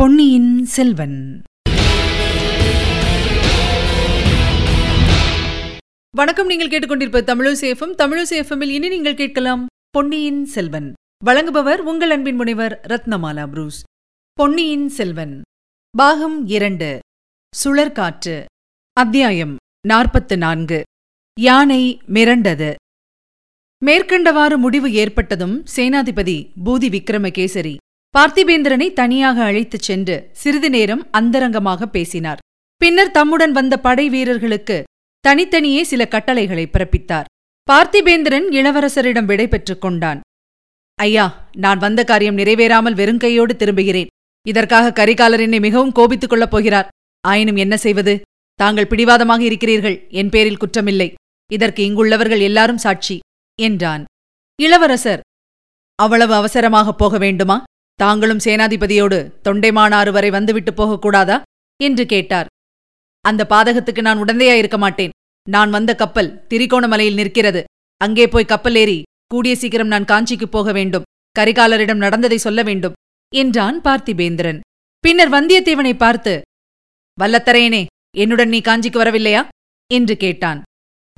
பொன்னியின் 0.00 0.64
செல்வன். 0.64 1.42
வணக்கம் 6.16 6.46
நீங்கள் 6.46 6.68
கேட்டுக்கொண்டிருப்ப 6.68 7.22
தமிழசேஃபம் 7.22 7.94
தமிழசேஃபமில் 7.98 8.68
இனி 8.68 8.88
நீங்கள் 8.88 9.14
கேட்கலாம் 9.14 9.66
பொன்னியின் 9.90 10.44
செல்வன். 10.44 10.92
வழங்குபவர் 11.24 11.76
உங்கள் 11.76 12.10
அன்பின் 12.10 12.34
முனைவர் 12.34 12.80
ரத்னமாலா 12.88 13.46
புரூஸ். 13.46 13.82
பொன்னியின் 14.32 14.88
செல்வன். 14.88 15.42
பாகம் 15.96 16.46
இரண்டு. 16.46 16.98
சுழற்காற்று. 17.64 18.44
அத்தியாயம் 18.92 19.56
நாற்பத்து 19.86 20.38
நான்கு. 20.38 20.82
யானை 21.40 22.00
மிரண்டது. 22.08 22.74
மேற்கண்டவாறு 23.86 24.56
முடிவு 24.56 24.92
ஏற்பட்டதும் 24.92 25.64
சேனாதிபதி 25.76 26.50
பூதி 26.64 26.88
விக்ரமகேசரி 26.88 27.76
பார்த்திபேந்திரனை 28.18 28.92
தனியாக 28.92 29.42
அழைத்துச் 29.42 29.82
சென்று 29.82 30.28
சிறிது 30.32 30.70
நேரம் 30.70 31.08
அந்தரங்கமாக 31.10 31.86
பேசினார். 31.86 32.38
பின்னர் 32.76 33.10
தம்முடன் 33.10 33.52
வந்த 33.52 33.80
படை 33.80 34.08
வீரர்களுக்கு 34.08 34.84
தனித்தனியே 35.20 35.82
சில 35.82 36.08
கட்டளைகளை 36.08 36.68
பிறப்பித்தார். 36.72 37.24
பார்த்திபேந்திரன் 37.72 38.46
இளவரசரிடம் 38.50 39.24
விடை 39.24 39.48
பெற்றுக் 39.48 39.80
கொண்டான். 39.80 40.20
ஐயா 40.94 41.48
நான் 41.56 41.78
வந்த 41.78 42.04
காரியம் 42.04 42.36
நிறைவேறாமல் 42.36 42.94
வெறுங்கையோடு 42.94 43.56
திரும்புகிறேன். 43.56 44.06
இதற்காக 44.46 45.04
கரிகாலர் 45.04 45.40
என்னை 45.40 45.60
மிகவும் 45.60 45.92
கோபித்துக் 45.92 46.30
கொள்ளப் 46.30 46.50
போகிறார். 46.50 46.88
ஆயினும் 47.20 47.56
என்ன 47.56 47.76
செய்வது? 47.76 48.20
தாங்கள் 48.54 48.86
பிடிவாதமாக 48.86 49.44
இருக்கிறீர்கள். 49.44 50.06
என் 50.10 50.28
பேரில் 50.28 50.56
குற்றமில்லை. 50.56 51.14
இதற்கு 51.52 51.82
இங்குள்ளவர்கள் 51.84 52.40
எல்லாரும் 52.40 52.78
சாட்சி 52.78 53.18
என்றான். 53.62 54.04
இளவரசர் 54.62 55.20
அவ்வளவு 55.94 56.34
அவசரமாகப் 56.34 56.98
போக 56.98 57.18
வேண்டுமா? 57.18 57.62
தாங்களும் 58.02 58.44
சேனாதிபதியோடு 58.44 59.18
தொண்டைமானாறு 59.44 60.10
வரை 60.12 60.30
வந்துவிட்டு 60.30 60.72
போகக்கூடாதா? 60.72 61.36
என்று 61.80 62.04
கேட்டார். 62.06 62.48
அந்த 63.24 63.42
பாதகத்துக்கு 63.48 64.00
நான் 64.00 64.20
உடந்தையா 64.22 64.54
இருக்க 64.56 64.78
மாட்டேன். 64.78 65.14
நான் 65.48 65.70
வந்த 65.70 65.92
கப்பல் 65.94 66.30
திரிகோணமலையில் 66.48 67.18
நிற்கிறது. 67.20 67.62
அங்கே 68.00 68.24
போய் 68.28 68.50
கப்பல் 68.52 68.74
ஏறி 68.74 68.98
கூடிய 69.26 69.54
சீக்கிரம் 69.56 69.86
நான் 69.86 70.10
காஞ்சிக்கு 70.12 70.46
போக 70.46 70.72
வேண்டும். 70.72 71.06
கரிகாலரிடம் 71.36 72.02
நடந்ததை 72.04 72.38
சொல்ல 72.38 72.60
வேண்டும் 72.62 72.96
என்றான் 73.32 73.80
பார்த்திபேந்திரன். 73.80 74.60
பின்னர் 75.04 75.30
வந்தியத்தேவனை 75.30 75.94
பார்த்து 75.96 76.34
வல்லத்தரையனே 77.18 77.82
என்னுடன் 78.16 78.48
நீ 78.48 78.58
காஞ்சிக்கு 78.58 78.98
வரவில்லையா? 79.02 79.42
என்று 79.90 80.14
கேட்டான். 80.16 80.60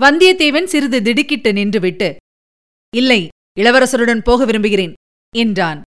வந்தியத்தேவன் 0.00 0.70
சிறிது 0.72 0.98
திடுக்கிட்டு 1.02 1.52
நின்றுவிட்டு 1.52 2.08
இல்லை 2.92 3.28
இளவரசருடன் 3.61 4.27
போக 4.28 4.44
விரும்புகிறேன் 4.44 4.92
என்றான். 5.34 5.80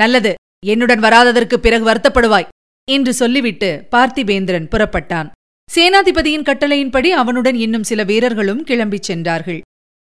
நல்லது 0.00 0.32
என்னுடன் 0.66 0.98
வராததற்கு 0.98 1.56
பிறகு 1.60 1.84
வருத்தப்படுவாய் 1.88 2.50
என்று 2.88 3.12
சொல்லிவிட்டு 3.14 3.68
பார்த்திபேந்திரன் 3.90 4.68
புறப்பட்டான். 4.72 5.28
சேனாதிபதியின் 5.70 6.46
கட்டளையின்படி 6.48 7.08
அவனுடன் 7.22 7.54
இன்னும் 7.54 7.88
சில 7.90 8.00
வீரர்களும் 8.04 8.64
கிளம்பிச் 8.64 9.08
சென்றார்கள். 9.10 9.60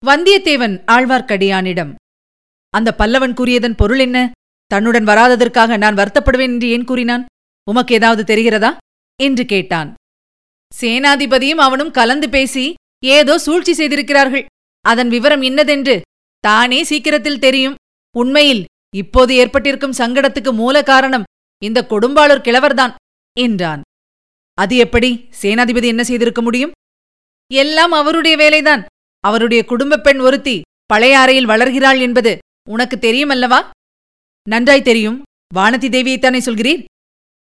வந்தியத்தேவன் 0.03 0.75
ஆழ்வார்க்கடியானிடம் 0.91 1.91
அந்த 2.69 2.89
பல்லவன் 2.97 3.33
கூறியதன் 3.33 3.75
பொருள் 3.75 3.99
என்ன? 3.99 4.17
தன்னுடன் 4.71 5.03
வராததற்காக 5.03 5.77
நான் 5.77 5.95
வருத்தப்படுவேன் 5.95 6.53
என்று 6.55 6.67
ஏன் 6.69 6.83
கூறினான்? 6.83 7.25
உமக்கு 7.67 7.93
ஏதாவது 7.95 8.23
தெரிகிறதா? 8.29 8.71
என்று 9.19 9.43
கேட்டான். 9.45 9.89
சேனாதிபதியும் 10.71 11.63
அவனும் 11.67 11.91
கலந்து 11.91 12.29
பேசி 12.29 12.65
ஏதோ 13.05 13.33
சூழ்ச்சி 13.37 13.73
செய்திருக்கிறார்கள். 13.73 14.45
அதன் 14.85 15.09
விவரம் 15.09 15.41
இன்னதென்று 15.41 15.95
தானே 16.43 16.79
சீக்கிரத்தில் 16.83 17.43
தெரியும். 17.45 17.75
உண்மையில் 18.15 18.63
இப்போது 18.95 19.35
ஏற்பட்டிருக்கும் 19.35 19.93
சங்கடத்துக்கு 19.93 20.53
மூல 20.53 20.83
காரணம் 20.83 21.23
இந்த 21.63 21.85
கொடும்பாளூர் 21.89 22.41
கிழவர்தான் 22.41 22.95
என்றான். 23.39 23.81
அது 24.53 24.75
எப்படி? 24.75 25.29
சேனாதிபதி 25.41 25.85
என்ன 25.85 26.03
செய்திருக்க 26.03 26.41
முடியும்? 26.41 26.71
எல்லாம் 27.53 27.91
அவருடைய 27.91 28.37
வேலைதான். 28.37 28.85
அவருடைய 29.19 29.65
குடும்பப் 29.65 30.03
பெண் 30.03 30.19
ஒருத்தி 30.19 30.61
பழைய 30.85 31.19
அறையில் 31.19 31.47
வளர்கிறாள் 31.47 31.99
என்பது 31.99 32.37
உனக்கு 32.69 32.97
தெரியுமல்லவா? 32.97 33.69
நன்றாய் 34.49 34.81
தெரியும். 34.81 35.23
வானதி 35.55 35.89
தேவியைத்தானே 35.89 36.37
சொல்கிறீர்? 36.45 36.83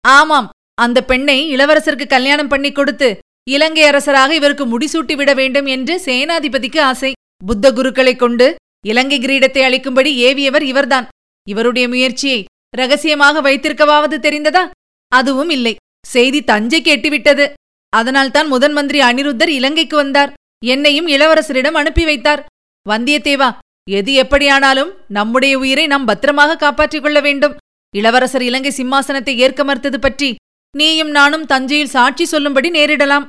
ஆமாம். 0.01 0.49
அந்த 0.73 1.05
பெண்ணை 1.05 1.55
இளவரசருக்கு 1.55 2.07
கல்யாணம் 2.07 2.47
பண்ணி 2.47 2.71
கொடுத்து 2.71 3.17
இலங்கை 3.49 3.83
அரசராக 3.83 4.35
இவருக்கு 4.35 4.79
முடிசூட்டி 4.79 5.15
விட 5.15 5.33
வேண்டும் 5.33 5.65
என்று 5.65 6.01
சேனாதிபதிக்கு 6.05 6.79
ஆசை. 6.79 7.13
புத்த 7.45 7.71
குருக்களைக் 7.71 8.19
கொண்டு 8.19 8.55
இலங்கை 8.85 9.19
கிரீடத்தை 9.19 9.61
அளிக்கும்படி 9.61 10.15
ஏவியவர் 10.15 10.61
இவர்தான். 10.61 11.07
இவருடைய 11.49 11.87
முயற்சியை 11.87 12.45
ரகசியமாக 12.75 13.41
வைத்திருக்கவாவது 13.41 14.17
தெரிந்ததா? 14.17 14.69
அதுவும் 15.07 15.49
இல்லை. 15.49 15.75
செய்தி 16.07 16.43
தஞ்சை 16.43 16.81
கேட்டுவிட்டது. 16.81 17.53
அதனால்தான் 17.89 18.47
முதன் 18.47 18.73
மந்திரி 18.73 18.99
அனிருத்தர் 18.99 19.47
இலங்கைக்கு 19.47 19.95
வந்தார். 19.95 20.33
என்னையும் 20.65 21.07
இளவரசரிடம் 21.07 21.71
அனுப்பி 21.71 22.05
வைத்தார். 22.05 22.45
வந்தியத்தேவா 22.89 23.57
எது 23.89 24.13
எப்படியானாலும் 24.13 24.93
நம்முடைய 25.07 25.57
உயிரை 25.57 25.87
நாம் 25.87 26.05
பத்திரமாக 26.05 26.55
காப்பாற்றிக் 26.55 27.01
கொள்ள 27.01 27.21
வேண்டும். 27.21 27.57
இளவரசர் 27.95 28.41
இலங்கை 28.41 28.71
சிம்மாசனத்தை 28.71 29.35
ஏற்க 29.35 29.63
மறுத்தது 29.63 29.99
பற்றி 29.99 30.35
நீயும் 30.77 31.09
நானும் 31.09 31.45
தஞ்சையில் 31.45 31.87
சாட்சி 31.87 32.25
சொல்லும்படி 32.25 32.71
நேரிடலாம். 32.71 33.25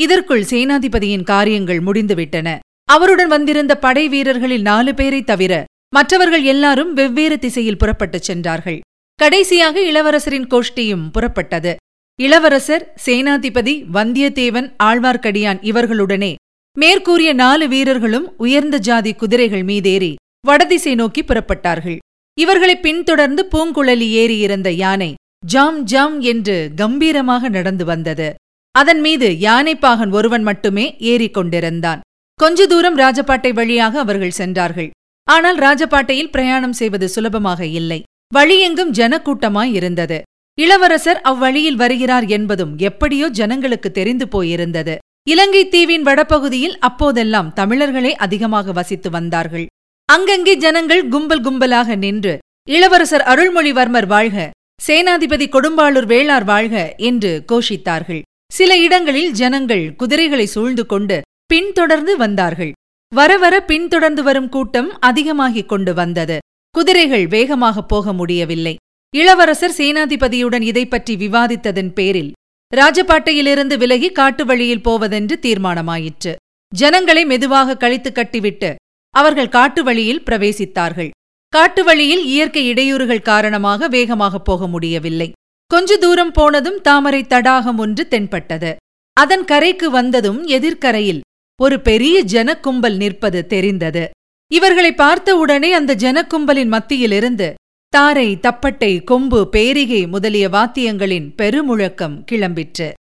இதற்குள் 0.00 0.42
சேனாதிபதியின் 0.42 1.22
காரியங்கள் 1.22 1.80
முடிந்துவிட்டன. 1.80 2.58
அவருடன் 2.84 3.28
வந்திருந்த 3.28 3.78
படை 3.78 4.08
வீரர்களில் 4.08 4.62
நாலு 4.62 4.94
பேரைத் 4.94 5.26
தவிர 5.26 5.64
மற்றவர்கள் 5.92 6.42
எல்லாரும் 6.42 6.92
வெவ்வேறு 6.92 7.38
திசையில் 7.38 7.76
புறப்பட்டுச் 7.76 8.22
சென்றார்கள். 8.22 8.80
கடைசியாக 9.18 9.80
இளவரசரின் 9.80 10.46
கோஷ்டியும் 10.52 11.06
புறப்பட்டது. 11.14 11.72
இளவரசர் 12.20 12.84
சேனாதிபதி 13.06 13.74
வந்தியத்தேவன் 13.94 14.68
ஆழ்வார்க்கடியான் 14.82 15.60
இவர்களுடனே 15.70 16.34
மேற்கூறிய 16.78 17.32
நாலு 17.32 17.68
வீரர்களும் 17.68 18.26
உயர்ந்த 18.38 18.76
ஜாதி 18.78 19.12
குதிரைகள் 19.14 19.64
மீதேறி 19.64 20.14
வடதிசை 20.46 20.94
நோக்கி 20.94 21.22
புறப்பட்டார்கள். 21.22 21.98
இவர்களை 22.38 22.76
பின்தொடர்ந்து 22.78 23.48
பூங்குழலி 23.52 24.08
ஏறியிருந்த 24.22 24.68
யானை 24.68 25.14
ஜாம் 25.46 25.82
ஜாம் 25.82 26.20
என்று 26.20 26.56
கம்பீரமாக 26.76 27.48
நடந்து 27.48 27.84
வந்தது. 27.84 28.34
அதன் 28.74 29.00
மீது 29.00 29.28
யானைப்பாகன் 29.40 30.10
ஒருவன் 30.10 30.42
மட்டுமே 30.42 30.96
ஏறிக்கொண்டிருந்தான். 31.00 32.00
கொஞ்ச 32.40 32.66
தூரம் 32.66 32.98
ராஜபாட்டை 32.98 33.52
வழியாக 33.52 33.98
அவர்கள் 33.98 34.38
சென்றார்கள். 34.40 34.90
ஆனால் 35.28 35.58
ராஜபாட்டையில் 35.58 36.30
பிரயாணம் 36.30 36.76
செய்வது 36.80 37.06
சுலபமாக 37.08 37.60
இல்லை. 37.80 38.00
வழியெங்கும் 38.34 38.92
ஜனக்கூட்டமாய் 38.98 39.72
இருந்தது. 39.78 40.18
இளவரசர் 40.58 41.20
அவ்வழியில் 41.20 41.80
வருகிறார் 41.82 42.26
என்பதும் 42.28 42.72
எப்படியோ 42.88 43.28
ஜனங்களுக்கு 43.28 43.90
தெரிந்து 43.92 44.26
போயிருந்தது. 44.28 44.94
இலங்கை 45.30 45.62
தீவின் 45.68 46.06
வடபகுதியில் 46.08 46.76
அப்போதெல்லாம் 46.78 47.52
தமிழர்களே 47.52 48.12
அதிகமாக 48.14 48.72
வசித்து 48.72 49.10
வந்தார்கள். 49.10 49.66
அங்கங்கே 50.08 50.54
ஜனங்கள் 50.56 51.02
கும்பல் 51.08 51.44
கும்பலாக 51.46 51.96
நின்று 51.96 52.34
இளவரசர் 52.68 53.24
அருள்மொழிவர்மர் 53.32 54.08
வாழ்க 54.14 54.50
சேனாதிபதி 54.86 55.46
கொடும்பாளூர் 55.54 56.08
வேளார் 56.12 56.44
வாழ்க 56.44 56.76
என்று 56.96 57.32
கோஷித்தார்கள். 57.52 58.22
சில 58.52 58.70
இடங்களில் 58.76 59.32
ஜனங்கள் 59.32 59.84
குதிரைகளை 60.00 60.46
சூழ்ந்து 60.46 60.86
கொண்டு 60.86 61.16
பின்தொடர்ந்து 61.46 62.12
வந்தார்கள். 62.16 62.72
வரவர 63.14 63.54
பின்தொடர்ந்து 63.60 64.22
வரும் 64.22 64.48
கூட்டம் 64.48 64.88
அதிகமாகிக் 64.98 65.68
கொண்டு 65.68 65.92
வந்தது. 65.94 66.38
குதிரைகள் 66.74 67.26
வேகமாக 67.26 67.82
போக 67.82 68.12
முடியவில்லை. 68.12 68.76
இளவரசர் 69.14 69.74
சேனாதிபதியுடன் 69.78 70.60
இதை 70.60 70.86
பற்றி 70.86 71.14
விவாதித்ததன் 71.16 71.90
பேரில் 71.92 72.30
ராஜபாட்டையிலிருந்து 72.72 73.76
விலகி 73.78 74.08
காட்டு 74.10 74.44
வழியில் 74.44 74.80
போவதென்று 74.80 75.36
தீர்மானமாயிற்று. 75.42 76.32
ஜனங்களை 76.72 77.24
மெதுவாக 77.24 77.76
கழித்து 77.76 78.12
கட்டிவிட்டு 78.12 78.70
அவர்கள் 79.14 79.48
காட்டு 79.48 79.82
வழியில் 79.84 80.22
பிரவேசித்தார்கள். 80.22 81.10
காட்டு 81.52 81.84
வழியில் 81.84 82.24
இயற்கை 82.24 82.62
இடையூறுகள் 82.72 83.26
காரணமாக 83.30 83.88
வேகமாக 83.88 84.38
போக 84.38 84.66
முடியவில்லை. 84.66 85.28
கொஞ்ச 85.70 85.96
தூரம் 85.96 86.32
போனதும் 86.32 86.80
தாமரை 86.80 87.22
தடாகம் 87.26 87.78
ஒன்று 87.78 88.08
தென்பட்டது. 88.08 88.72
அதன் 89.16 89.44
கரைக்கு 89.44 89.90
வந்ததும் 89.90 90.40
எதிர்க்கரையில் 90.46 91.21
ஒரு 91.60 91.80
பெரிய 91.80 92.24
ஜனக்கும்பல் 92.24 92.96
நிற்பது 92.96 93.46
தெரிந்தது. 93.46 94.10
இவர்களை 94.52 94.92
பார்த்தவுடனே 94.92 95.72
அந்த 95.72 95.94
ஜனக்கும்பலின் 95.94 96.68
மத்தியிலிருந்து 96.68 97.54
தாரை 97.88 98.36
தப்பட்டை 98.36 99.04
கொம்பு 99.04 99.48
பேரிகை 99.48 100.06
முதலிய 100.06 100.48
வாத்தியங்களின் 100.48 101.34
பெருமுழக்கம் 101.42 102.24
கிளம்பிற்று. 102.32 102.92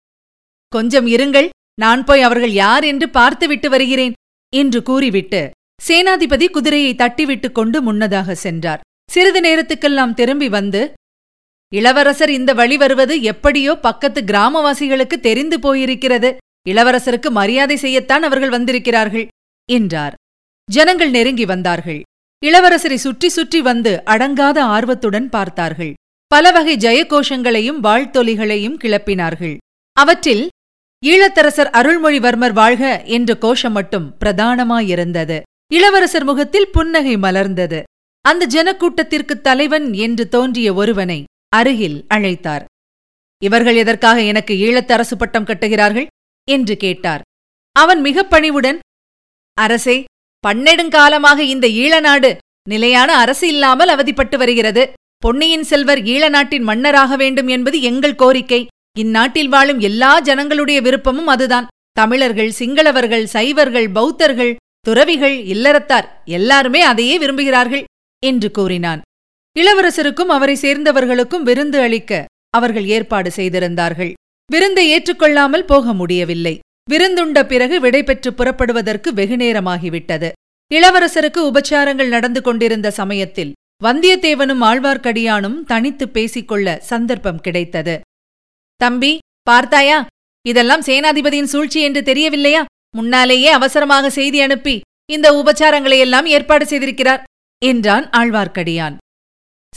கொஞ்சம் 0.67 1.07
இருங்கள் 1.07 1.49
நான் 1.81 2.03
போய் 2.03 2.21
அவர்கள் 2.21 2.51
யார் 2.51 2.83
என்று 2.83 3.09
பார்த்துவிட்டு 3.09 3.69
வருகிறேன் 3.69 4.13
என்று 4.55 4.83
கூறிவிட்டு 4.83 5.51
சேனாதிபதி 5.87 6.51
குதிரையை 6.51 6.95
தட்டிவிட்டுக் 6.95 7.51
கொண்டு 7.51 7.81
முன்னதாக 7.81 8.35
சென்றார். 8.35 8.81
சிறிது 9.11 9.39
நேரத்துக்கெல்லாம் 9.41 10.13
திரும்பி 10.13 10.49
வந்து 10.49 10.93
இளவரசர் 11.73 12.29
இந்த 12.29 12.53
வழி 12.53 12.77
வருவது 12.77 13.21
எப்படியோ 13.21 13.75
பக்கத்து 13.75 14.21
கிராமவாசிகளுக்கு 14.21 15.19
தெரிந்து 15.19 15.59
போயிருக்கிறது. 15.59 16.37
இளவரசருக்கு 16.69 17.29
மரியாதை 17.29 17.77
செய்யத்தான் 17.81 18.23
அவர்கள் 18.27 18.49
வந்திருக்கிறார்கள் 18.49 19.27
என்றார். 19.69 20.13
ஜனங்கள் 20.69 21.09
நெருங்கி 21.09 21.45
வந்தார்கள். 21.45 22.01
இளவரசரை 22.43 22.97
சுற்றி 22.97 23.29
சுற்றி 23.29 23.61
வந்து 23.61 23.91
அடங்காத 24.05 24.57
ஆர்வத்துடன் 24.75 25.29
பார்த்தார்கள். 25.29 25.93
பல 26.27 26.51
வகை 26.51 26.75
ஜெயகோஷங்களையும் 26.77 27.79
வாழ்த்தொலிகளையும் 27.79 28.77
கிளப்பினார்கள். 28.83 29.55
அவற்றில் 29.97 30.43
ஈழத்தரசர் 31.03 31.69
அருள்மொழிவர்மர் 31.79 32.51
வாழ்க 32.51 33.03
என்ற 33.05 33.35
கோஷம் 33.35 33.71
மட்டும் 33.71 34.07
பிரதானமாயிருந்தது. 34.19 35.37
இளவரசர் 35.73 36.23
முகத்தில் 36.23 36.71
புன்னகை 36.71 37.15
மலர்ந்தது. 37.17 37.79
அந்த 38.25 38.47
ஜனக்கூட்டத்திற்கு 38.47 39.35
தலைவன் 39.41 39.93
என்று 39.93 40.23
தோன்றிய 40.29 40.73
ஒருவனை 40.73 41.19
அருகில் 41.49 42.05
அழைத்தார். 42.09 42.65
இவர்கள் 43.41 43.75
எதற்காக 43.75 44.21
எனக்கு 44.21 44.53
ஈழத்தரசு 44.55 45.15
பட்டம் 45.17 45.45
கட்டுகிறார்கள்? 45.45 46.07
என்று 46.49 46.77
கேட்டார். 46.77 47.21
அவன் 47.75 48.01
மிக 48.01 48.23
பணிவுடன் 48.23 48.79
அரசே 49.53 50.03
பன்னெடுங்காலமாக 50.47 51.39
இந்த 51.39 51.67
ஈழநாடு 51.67 52.37
நிலையான 52.69 53.15
அரசு 53.15 53.47
இல்லாமல் 53.47 53.89
அவதிப்பட்டு 53.89 54.37
வருகிறது. 54.37 54.93
பொன்னியின் 55.17 55.63
செல்வர் 55.63 56.01
ஈழநாட்டின் 56.03 56.63
மன்னராக 56.63 57.15
வேண்டும் 57.15 57.47
என்பது 57.47 57.81
எங்கள் 57.81 58.15
கோரிக்கை. 58.15 58.67
இந்நாட்டில் 58.99 59.47
வாழும் 59.47 59.79
எல்லா 59.79 60.19
ஜனங்களுடைய 60.19 60.81
விருப்பமும் 60.81 61.27
அதுதான். 61.27 61.67
தமிழர்கள் 61.91 62.51
சிங்களவர்கள் 62.59 63.23
சைவர்கள் 63.23 63.89
பௌத்தர்கள் 63.89 64.55
துறவிகள் 64.79 65.37
இல்லறத்தார் 65.53 66.07
எல்லாருமே 66.25 66.81
அதையே 66.81 67.19
விரும்புகிறார்கள் 67.19 67.83
என்று 68.23 68.51
கூறினான். 68.51 69.01
இளவரசருக்கும் 69.59 70.31
அவரை 70.35 70.55
சேர்ந்தவர்களுக்கும் 70.61 71.41
விருந்து 71.41 71.79
அளிக்க 71.81 72.25
அவர்கள் 72.49 72.85
ஏற்பாடு 72.85 73.31
செய்திருந்தார்கள். 73.31 74.13
விருந்தை 74.51 74.99
ஏற்றுக்கொள்ளாமல் 74.99 75.65
போக 75.65 75.93
முடியவில்லை. 75.93 76.59
விருந்துண்ட 76.91 77.43
பிறகு 77.43 77.79
விடைபெற்று 77.79 78.33
புறப்படுவதற்கு 78.33 79.11
வெகுநேரமாகிவிட்டது 79.11 80.31
இளவரசருக்கு 80.73 81.37
உபச்சாரங்கள் 81.37 82.07
நடந்து 82.07 82.41
கொண்டிருந்த 82.41 82.91
சமயத்தில் 82.91 83.53
வந்தியத்தேவனும் 83.83 84.63
ஆழ்வார்க்கடியானும் 84.63 85.63
தனித்துப் 85.63 86.13
பேசிக்கொள்ள 86.13 86.77
சந்தர்ப்பம் 86.81 87.41
கிடைத்தது. 87.41 88.01
தம்பி 88.75 89.17
பார்த்தாயா? 89.41 90.05
இதெல்லாம் 90.47 90.81
சேனாதிபதியின் 90.81 91.51
சூழ்ச்சி 91.53 91.81
என்று 91.81 92.03
தெரியவில்லையா? 92.03 92.65
முன்னாலேயே 92.95 93.47
அவசரமாக 93.47 94.09
செய்தி 94.09 94.41
அனுப்பி 94.41 94.81
இந்த 95.11 95.31
உபச்சாரங்களையெல்லாம் 95.31 96.25
ஏற்பாடு 96.25 96.65
செய்திருக்கிறார் 96.65 97.23
என்றான் 97.65 98.09
ஆழ்வார்க்கடியான். 98.09 98.97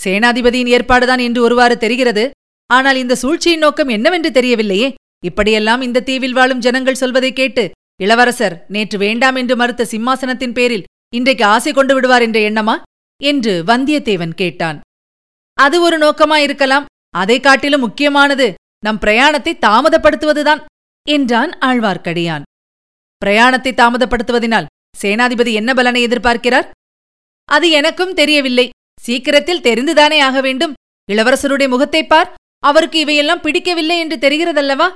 சேனாதிபதியின் 0.04 0.66
ஏற்பாடுதான் 0.66 1.18
என்று 1.18 1.42
ஒருவாறு 1.42 1.78
தெரிகிறது. 1.78 2.30
ஆனால் 2.66 2.96
இந்த 2.96 3.14
சூழ்ச்சியின் 3.14 3.58
நோக்கம் 3.58 3.88
என்னவென்று 3.88 4.30
தெரியவில்லையே? 4.30 4.94
இப்படியெல்லாம் 5.24 5.80
இந்த 5.80 6.00
தீவில் 6.00 6.32
வாழும் 6.32 6.58
ஜனங்கள் 6.58 6.94
சொல்வதை 6.94 7.32
கேட்டு 7.32 7.70
இளவரசர் 8.00 8.64
நேற்று 8.68 8.98
வேண்டாம் 8.98 9.34
என்று 9.34 9.56
மறுத்த 9.56 9.84
சிம்மாசனத்தின் 9.90 10.52
பேரில் 10.52 10.84
இன்றைக்கு 11.14 11.44
ஆசை 11.44 11.72
கொண்டு 11.72 11.94
விடுவார் 11.94 12.22
என்ற 12.22 12.40
எண்ணமா? 12.40 12.82
என்று 13.22 13.62
வந்தியத்தேவன் 13.66 14.34
கேட்டான். 14.34 14.80
அது 15.54 15.82
ஒரு 15.82 15.98
நோக்கமாயிருக்கலாம். 15.98 16.84
அதை 17.10 17.40
காட்டிலும் 17.40 17.80
முக்கியமானது 17.80 18.54
நம் 18.84 18.98
பிரயாணத்தை 18.98 19.58
தாமதப்படுத்துவதுதான் 19.58 20.64
என்றான் 21.08 21.50
ஆழ்வார்க்கடியான். 21.50 22.42
பிரயாணத்தை 23.24 23.72
தாமதப்படுத்துவதனால் 23.72 24.66
சேனாதிபதி 25.02 25.52
என்ன 25.52 25.74
பலனை 25.74 26.06
எதிர்பார்க்கிறார்? 26.06 26.70
அது 27.44 27.70
எனக்கும் 27.70 28.14
தெரியவில்லை. 28.14 28.70
சீக்கிரத்தில் 29.00 29.60
தெரிந்துதானே 29.60 30.20
ஆக 30.20 30.40
வேண்டும். 30.40 30.74
இளவரசருடைய 31.12 31.68
முகத்தைப் 31.68 32.08
பார். 32.08 32.34
அவருக்கு 32.64 32.98
இவையெல்லாம் 32.98 33.40
பிடிக்கவில்லை 33.40 33.98
என்று 33.98 34.16
தெரிகிறதல்லவா? 34.16 34.88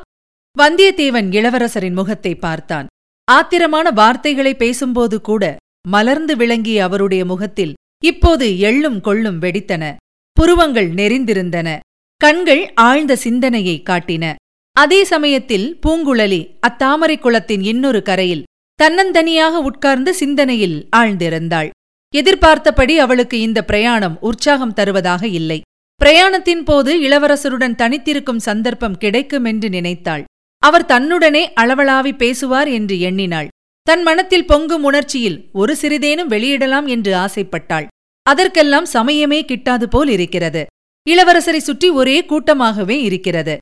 வந்தியத்தேவன் 0.58 1.30
இளவரசரின் 1.30 1.94
முகத்தை 1.94 2.34
பார்த்தான். 2.34 2.86
ஆத்திரமான 3.32 3.90
வார்த்தைகளை 3.90 4.54
பேசும்போது 4.54 5.20
கூட 5.20 5.56
மலர்ந்து 5.88 6.36
விளங்கிய 6.36 6.82
அவருடைய 6.82 7.24
முகத்தில் 7.24 7.74
இப்போது 8.04 8.46
எள்ளும் 8.48 9.00
கொள்ளும் 9.00 9.42
வெடித்தன. 9.42 9.96
புருவங்கள் 10.32 10.90
நெறிந்திருந்தன 10.90 11.78
கண்கள் 12.16 12.72
ஆழ்ந்த 12.74 13.16
சிந்தனையை 13.16 13.82
காட்டின. 13.90 14.34
அதே 14.72 15.04
சமயத்தில் 15.04 15.78
பூங்குழலி 15.86 16.54
அத்தாமரைக் 16.68 17.18
குளத்தின் 17.18 17.62
இன்னொரு 17.62 18.02
கரையில் 18.02 18.44
தன்னந்தனியாக 18.82 19.56
உட்கார்ந்து 19.56 20.14
சிந்தனையில் 20.14 20.88
ஆழ்ந்திருந்தாள். 20.96 21.70
எதிர்பார்த்தபடி 22.14 22.98
அவளுக்கு 22.98 23.40
இந்த 23.40 23.64
பிரயாணம் 23.64 24.20
உற்சாகம் 24.20 24.72
தருவதாக 24.72 25.26
இல்லை. 25.26 25.60
பிரயாணத்தின் 26.00 26.62
போது 26.62 26.90
இளவரசருடன் 27.00 27.74
தனித்திருக்கும் 27.74 28.42
சந்தர்ப்பம் 28.48 28.96
கிடைக்கும் 28.96 29.44
என்று 29.44 29.68
நினைத்தாள். 29.68 30.24
அவர் 30.62 30.84
தன்னுடனே 30.86 31.42
அளவளாவி 31.60 32.12
பேசுவார் 32.16 32.68
என்று 32.68 33.00
எண்ணினாள். 33.00 33.48
தன் 33.86 34.02
மனத்தில் 34.02 34.46
பொங்கும் 34.46 34.84
உணர்ச்சியில் 34.84 35.38
ஒரு 35.52 35.76
சிறிதேனும் 35.76 36.30
வெளியிடலாம் 36.30 36.86
என்று 36.86 37.12
ஆசைப்பட்டாள். 37.14 37.86
அதற்கெல்லாம் 38.26 38.86
சமயமே 38.92 39.40
கிட்டாது 39.50 39.84
போல் 39.84 40.08
இருக்கிறது. 40.08 40.62
இளவரசரை 41.06 41.60
சுற்றி 41.68 41.90
ஒரே 41.90 42.16
கூட்டமாகவே 42.24 42.96
இருக்கிறது. 43.02 43.56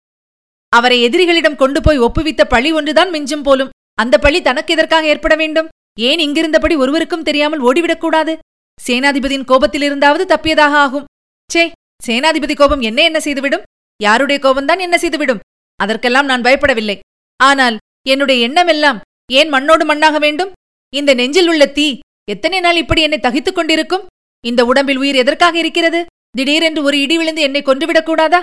அவரை 0.73 0.99
எதிரிகளிடம் 1.09 1.59
கொண்டு 1.63 1.81
போய் 1.81 1.99
ஒப்புவித்த 1.99 2.45
பழி 2.45 2.73
ஒன்றுதான் 2.73 3.11
மிஞ்சும் 3.11 3.45
போலும். 3.49 3.73
அந்த 3.95 4.15
பழி 4.19 4.39
தனக்கு 4.43 4.75
எதற்காக 4.75 5.07
ஏற்பட 5.07 5.35
வேண்டும்? 5.37 5.69
ஏன் 5.99 6.19
இங்கிருந்தபடி 6.19 6.77
ஒருவருக்கும் 6.77 7.23
தெரியாமல் 7.23 7.65
ஓடிவிடக்கூடாது? 7.69 8.33
சேனாதிபதியின் 8.81 9.49
கோபத்திலிருந்தாவது 9.51 10.25
தப்பியதாக 10.35 10.77
ஆகும். 10.85 11.07
சே 11.51 11.65
சேனாதிபதி 12.07 12.55
கோபம் 12.55 12.81
என்ன 12.81 13.03
என்ன 13.03 13.21
செய்துவிடும்? 13.21 13.63
யாருடைய 14.01 14.39
கோபம்தான் 14.43 14.79
என்ன 14.79 14.99
செய்துவிடும்? 14.99 15.39
அதற்கெல்லாம் 15.77 16.27
நான் 16.27 16.43
பயப்படவில்லை. 16.43 16.99
ஆனால் 17.41 17.77
என்னுடைய 18.09 18.47
எண்ணமெல்லாம் 18.49 19.01
ஏன் 19.33 19.49
மண்ணோடு 19.49 19.85
மண்ணாக 19.85 20.19
வேண்டும்? 20.19 20.53
இந்த 20.93 21.15
நெஞ்சில் 21.15 21.49
உள்ள 21.49 21.67
தீ 21.67 21.99
எத்தனை 22.31 22.61
நாள் 22.61 22.77
இப்படி 22.77 23.01
என்னை 23.03 23.19
தகித்துக் 23.19 23.55
கொண்டிருக்கும்? 23.55 24.05
இந்த 24.45 24.65
உடம்பில் 24.65 24.97
உயிர் 24.97 25.15
எதற்காக 25.15 25.59
இருக்கிறது? 25.59 26.05
திடீரென்று 26.31 26.83
ஒரு 26.83 26.97
இடி 27.01 27.17
விழுந்து 27.17 27.43
என்னை 27.43 27.63
கொன்றுவிடக்கூடாதா 27.63 28.41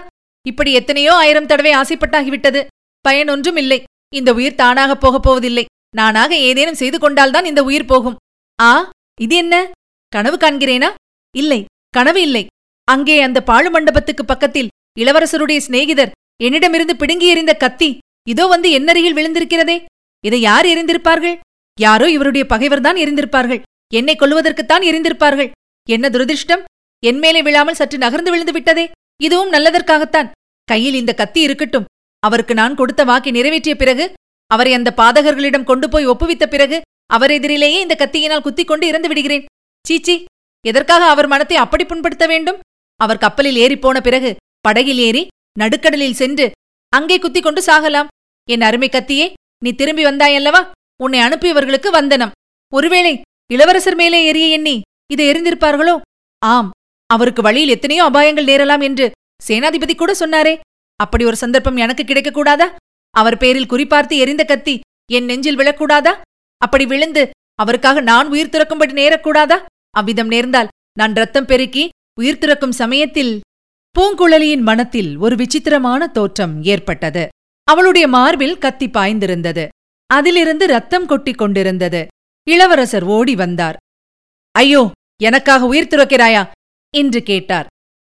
இப்படி 0.48 0.74
எத்தனையோ 0.74 1.14
ஆயிரம் 1.14 1.46
தடவை 1.46 1.74
ஆசைப்பட்டாகிவிட்டது. 1.76 2.62
பயன் 3.02 3.30
ஒன்றும் 3.30 3.56
இல்லை. 3.56 3.84
இந்த 4.14 4.34
உயிர் 4.34 4.60
தானாகப் 4.62 5.02
போகப் 5.04 5.24
போவதில்லை. 5.24 5.66
நானாக 5.96 6.36
ஏதேனும் 6.36 6.80
செய்து 6.82 7.00
கொண்டால்தான் 7.00 7.46
இந்த 7.46 7.64
உயிர் 7.64 7.86
போகும். 7.86 8.16
ஆ 8.62 8.90
இது 9.22 9.36
என்ன? 9.36 9.72
கனவு 10.10 10.38
காண்கிறேனா? 10.38 10.90
இல்லை 11.36 11.66
கனவு 11.90 12.22
இல்லை. 12.22 12.44
அங்கே 12.88 13.16
அந்த 13.26 13.40
பாழு 13.50 13.70
மண்டபத்துக்கு 13.70 14.24
பக்கத்தில் 14.26 14.72
இளவரசருடைய 15.02 15.60
சிநேகிதர் 15.66 16.14
என்னிடமிருந்து 16.46 16.96
பிடுங்கி 17.02 17.28
எறிந்த 17.34 17.54
கத்தி 17.64 17.90
இதோ 18.32 18.44
வந்து 18.54 18.68
என்னருகில் 18.78 19.18
விழுந்திருக்கிறதே. 19.18 19.78
இதை 20.24 20.40
யார் 20.50 20.66
எரிந்திருப்பார்கள் 20.74 21.36
யாரோ 21.78 22.06
இவருடைய 22.16 22.44
பகைவர்தான் 22.52 22.98
எரிந்திருப்பார்கள் 23.04 23.62
என்னை 24.00 24.16
கொல்லுவதற்குத்தான் 24.16 24.84
எரிந்திருப்பார்கள் 24.90 25.50
என்ன 25.88 26.06
துரதிருஷ்டம்? 26.10 26.64
என் 27.04 27.20
மேலே 27.24 27.40
விழாமல் 27.48 27.80
சற்று 27.80 27.98
நகர்ந்து 28.04 28.32
விழுந்து 28.34 28.54
விட்டதே. 28.58 28.86
இதுவும் 29.26 29.54
நல்லதற்காகத்தான். 29.56 30.30
கையில் 30.68 31.00
இந்த 31.00 31.12
கத்தி 31.22 31.40
இருக்கட்டும். 31.48 31.88
அவருக்கு 32.24 32.54
நான் 32.62 32.78
கொடுத்த 32.80 33.02
வாக்கை 33.10 33.32
நிறைவேற்றிய 33.38 33.76
பிறகு 33.82 34.06
அவரை 34.52 34.72
அந்த 34.78 34.90
பாதகர்களிடம் 35.00 35.70
கொண்டு 35.70 35.88
போய் 35.90 36.10
ஒப்புவித்த 36.12 36.46
பிறகு 36.54 36.78
அவர் 37.16 37.34
எதிரிலேயே 37.38 37.80
இந்த 37.86 37.96
கத்தியினால் 38.02 38.46
குத்திக் 38.46 38.70
கொண்டு 38.70 38.86
இறந்து 38.92 39.10
விடுகிறேன். 39.12 39.48
சீச்சி 39.86 40.16
எதற்காக 40.66 41.04
அவர் 41.14 41.32
மனத்தை 41.34 41.58
அப்படி 41.64 41.84
புண்படுத்த 41.86 42.26
வேண்டும்? 42.34 42.60
அவர் 43.04 43.24
கப்பலில் 43.24 43.60
ஏறிப்போன 43.64 43.98
பிறகு 44.08 44.32
படகில் 44.66 45.02
ஏறி 45.08 45.24
நடுக்கடலில் 45.62 46.20
சென்று 46.22 46.46
அங்கே 46.94 47.16
குத்திக் 47.24 47.46
கொண்டு 47.46 47.62
சாகலாம். 47.68 48.12
என் 48.50 48.66
அருமை 48.68 48.90
கத்தியே 48.92 49.26
நீ 49.64 49.70
திரும்பி 49.80 50.04
வந்தாயல்லவா? 50.06 50.62
உன்னை 51.04 51.20
அனுப்பியவர்களுக்கு 51.26 51.90
வந்தனம். 51.98 52.34
ஒருவேளை 52.74 53.14
இளவரசர் 53.54 53.98
மேலே 54.02 54.20
எரிய 54.30 54.48
எண்ணி 54.58 54.76
இதை 55.14 55.24
எரிந்திருப்பார்களோ? 55.32 55.96
ஆம் 56.42 56.70
அவருக்கு 57.10 57.42
வழியில் 57.48 57.74
எத்தனையோ 57.76 58.04
அபாயங்கள் 58.10 58.50
நேரலாம் 58.52 58.84
என்று 58.88 59.06
சேனாதிபதி 59.48 59.94
கூட 59.96 60.12
சொன்னாரே. 60.22 60.54
அப்படி 61.00 61.24
ஒரு 61.30 61.38
சந்தர்ப்பம் 61.44 61.82
எனக்கு 61.84 62.04
கிடைக்கக்கூடாதா? 62.10 62.68
அவர் 63.16 63.38
பேரில் 63.44 63.72
குறிப்பார்த்து 63.72 64.16
எரிந்த 64.24 64.44
கத்தி 64.52 64.76
என் 65.16 65.28
நெஞ்சில் 65.30 65.60
விழக்கூடாதா? 65.60 66.14
அப்படி 66.62 66.86
விழுந்து 66.92 67.24
அவருக்காக 67.62 68.02
நான் 68.12 68.32
உயிர் 68.34 68.54
துறக்கும்படி 68.54 68.94
நேரக்கூடாதா? 69.02 69.58
அவ்விதம் 70.00 70.32
நேர்ந்தால் 70.34 70.72
நான் 71.00 71.18
ரத்தம் 71.22 71.50
பெருக்கி 71.52 71.84
உயிர் 72.20 72.38
திறக்கும் 72.38 72.72
சமயத்தில் 72.72 73.42
பூங்குழலியின் 73.96 74.62
மனத்தில் 74.62 75.18
ஒரு 75.18 75.36
விசித்திரமான 75.36 76.08
தோற்றம் 76.08 76.64
ஏற்பட்டது. 76.64 77.28
அவளுடைய 77.64 78.08
மார்பில் 78.08 78.58
கத்தி 78.58 78.88
பாய்ந்திருந்தது. 78.88 79.68
அதிலிருந்து 80.06 80.68
ரத்தம் 80.68 81.06
கொட்டிக் 81.06 81.38
கொண்டிருந்தது. 81.38 82.08
இளவரசர் 82.48 83.04
ஓடி 83.04 83.36
வந்தார். 83.36 83.78
ஐயோ 84.52 84.92
எனக்காக 85.22 85.66
உயிர் 85.66 85.88
துறக்கிறாயா? 85.88 86.44
என்று 86.96 87.24
கேட்டார். 87.24 87.66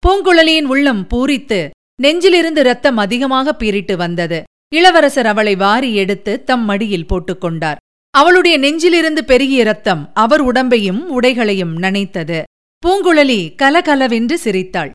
பூங்குழலியின் 0.03 0.63
உள்ளம் 0.63 1.07
பூரித்து 1.07 1.69
நெஞ்சிலிருந்து 2.03 2.61
ரத்தம் 2.61 2.97
அதிகமாக 2.97 3.55
பீரிட்டு 3.59 3.95
வந்தது. 3.95 4.43
இளவரசர் 4.75 5.25
அவளை 5.25 5.55
வாரி 5.55 5.95
எடுத்து 5.95 6.43
தம் 6.43 6.65
மடியில் 6.65 7.05
போட்டுக்கொண்டார் 7.05 7.75
அவளுடைய 8.11 8.59
நெஞ்சிலிருந்து 8.59 9.21
பெருகிய 9.25 9.63
ரத்தம் 9.63 10.11
அவர் 10.13 10.43
உடம்பையும் 10.45 11.01
உடைகளையும் 11.07 11.77
நனைத்தது. 11.77 12.43
பூங்குழலி 12.83 13.55
கலகலவென்று 13.55 14.37
சிரித்தாள். 14.37 14.91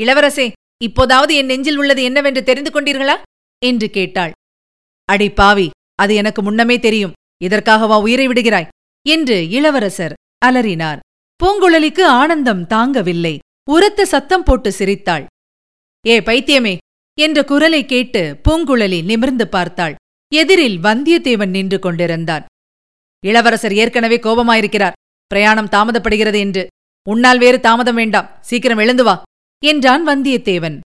இளவரசே 0.00 0.52
இப்போதாவது 0.82 1.34
என் 1.34 1.46
நெஞ்சில் 1.46 1.76
உள்ளது 1.76 2.02
என்னவென்று 2.02 2.42
தெரிந்து 2.42 2.70
கொண்டீர்களா? 2.70 3.16
என்று 3.62 3.90
கேட்டாள். 3.90 4.32
அடி 5.04 5.28
பாவி 5.30 5.70
அது 5.94 6.14
எனக்கு 6.14 6.42
முன்னமே 6.42 6.78
தெரியும். 6.78 7.12
இதற்காகவா 7.44 8.00
உயிரை 8.00 8.28
விடுகிறாய்? 8.28 8.68
என்று 9.06 9.48
இளவரசர் 9.50 10.14
அலறினார். 10.46 10.98
பூங்குழலிக்கு 11.40 12.02
ஆனந்தம் 12.02 12.62
தாங்கவில்லை. 12.62 13.38
உரத்த 13.70 14.06
சத்தம் 14.06 14.42
போட்டு 14.42 14.72
சிரித்தாள். 14.72 15.26
ஏ 16.06 16.20
பைத்தியமே 16.20 16.74
என்ற 17.18 17.44
குரலை 17.44 17.84
கேட்டு 17.84 18.40
பூங்குழலி 18.48 19.04
நிமிர்ந்து 19.04 19.48
பார்த்தாள். 19.48 19.94
எதிரில் 20.32 20.78
வந்தியத்தேவன் 20.78 21.54
நின்று 21.56 21.78
கொண்டிருந்தான். 21.78 22.44
இளவரசர் 23.26 23.74
ஏற்கனவே 23.74 24.16
கோபமாயிருக்கிறார். 24.16 24.98
பிரயாணம் 25.26 25.72
தாமதப்படுகிறது 25.72 26.38
என்று. 26.38 26.64
உன்னால் 27.08 27.38
வேறு 27.38 27.60
தாமதம் 27.60 27.94
வேண்டாம். 27.94 28.38
சீக்கிரம் 28.40 28.78
எழுந்து 28.78 29.04
வா. 29.04 29.22
என்றான் 29.64 30.06
வந்தியத்தேவன். 30.06 30.80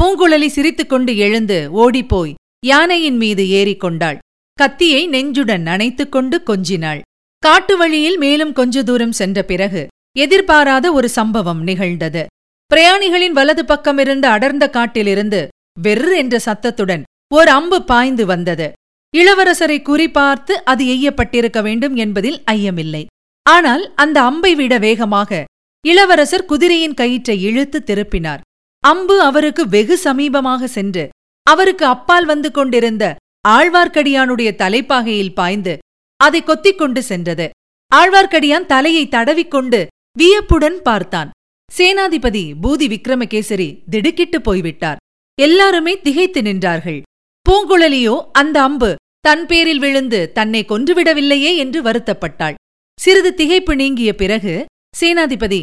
பூங்குழலி 0.00 0.46
சிரித்துக்கொண்டு 0.46 1.16
எழுந்து 1.16 1.70
ஓடிப்போய் 1.70 2.34
யானையின் 2.66 3.16
மீது 3.16 3.44
ஏறிக்கொண்டாள். 3.44 4.18
கத்தியை 4.52 5.06
நெஞ்சுடன் 5.06 5.66
அணைத்துக் 5.66 6.12
கொண்டு 6.12 6.42
கொஞ்சினாள். 6.46 7.00
காட்டு 7.38 7.76
வழியில் 7.76 8.18
மேலும் 8.18 8.52
கொஞ்ச 8.52 8.82
தூரம் 8.82 9.12
சென்ற 9.12 9.42
பிறகு 9.42 9.86
எதிர்பாராத 10.18 10.92
ஒரு 10.92 11.08
சம்பவம் 11.08 11.62
நிகழ்ந்தது. 11.62 12.26
பிரயாணிகளின் 12.74 13.30
வலது 13.30 13.62
பக்கமிருந்து 13.62 14.24
அடர்ந்த 14.24 14.70
காட்டிலிருந்து 14.70 15.48
வெர்ரு 15.82 16.16
என்ற 16.16 16.38
சத்தத்துடன் 16.38 17.02
ஓர் 17.34 17.48
அம்பு 17.48 17.84
பாய்ந்து 17.84 18.26
வந்தது. 18.26 18.72
இளவரசரை 19.16 19.82
குறிப்பார்த்து 19.82 20.52
அது 20.52 20.84
எய்யப்பட்டிருக்க 20.84 21.62
வேண்டும் 21.62 21.94
என்பதில் 21.94 22.42
ஐயமில்லை. 22.50 23.06
ஆனால் 23.42 23.94
அந்த 23.94 24.22
அம்பை 24.22 24.54
விட 24.54 24.78
வேகமாக 24.78 25.44
இளவரசர் 25.90 26.48
குதிரையின் 26.50 26.96
கயிற்றை 27.00 27.36
இழுத்து 27.48 27.78
திருப்பினார். 27.88 28.42
அம்பு 28.84 29.16
அவருக்கு 29.20 29.62
வெகு 29.74 29.96
சமீபமாக 30.04 30.64
சென்று 30.76 31.04
அவருக்கு 31.46 31.84
அப்பால் 31.86 32.26
வந்து 32.30 32.48
கொண்டிருந்த 32.50 33.04
ஆழ்வார்க்கடியானுடைய 33.48 34.50
தலைப்பாகையில் 34.62 35.36
பாய்ந்து 35.38 35.74
அதை 36.20 36.40
கொத்திக் 36.42 36.78
கொண்டு 36.78 37.00
சென்றது. 37.02 37.46
ஆழ்வார்க்கடியான் 37.92 38.66
தலையை 38.72 39.04
தடவிக்கொண்டு 39.14 39.80
வியப்புடன் 40.18 40.78
பார்த்தான். 40.82 41.30
சேனாதிபதி 41.68 42.44
பூதி 42.62 42.86
விக்ரமகேசரி 42.94 43.68
திடுக்கிட்டு 43.92 44.38
போய்விட்டார். 44.40 45.00
எல்லாருமே 45.38 45.94
திகைத்து 46.06 46.40
நின்றார்கள். 46.42 47.00
பூங்குழலியோ 47.46 48.16
அந்த 48.40 48.56
அம்பு 48.68 48.90
தன் 49.20 49.44
பேரில் 49.50 49.82
விழுந்து 49.84 50.20
தன்னை 50.38 50.62
கொன்றுவிடவில்லையே 50.68 51.52
என்று 51.64 51.80
வருத்தப்பட்டாள். 51.82 52.58
சிறிது 52.98 53.32
திகைப்பு 53.40 53.74
நீங்கிய 53.74 54.10
பிறகு 54.22 54.54
சேனாதிபதி 54.94 55.62